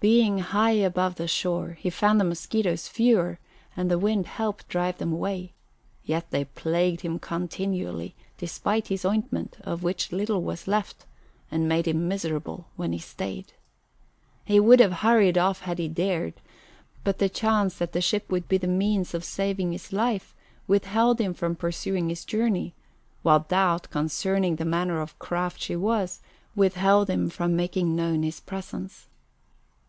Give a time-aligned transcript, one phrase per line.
[0.00, 3.38] Being high above the shore, he found the mosquitoes fewer
[3.74, 5.54] and the wind helped drive them away;
[6.04, 11.06] yet they plagued him continually, despite his ointment, of which little was left,
[11.50, 13.54] and made him miserable while he stayed.
[14.44, 16.34] He would have hurried off had he dared;
[17.02, 20.34] but the chance that the ship would be the means of saving his life
[20.66, 22.74] withheld him from pursuing his journey,
[23.22, 26.20] while doubt concerning the manner of craft she was
[26.54, 29.08] withheld him from making known his presence.